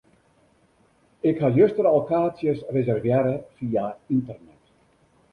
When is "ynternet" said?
4.17-4.73